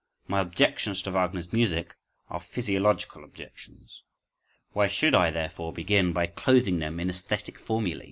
[0.27, 1.93] My objections to Wagner's music
[2.27, 4.01] are physiological objections.
[4.73, 7.99] Why should I therefore begin by clothing them in æsthetic formulæ?